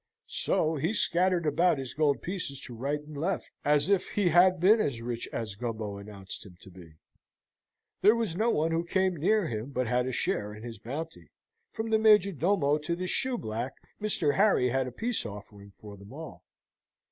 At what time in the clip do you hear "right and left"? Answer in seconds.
2.73-3.51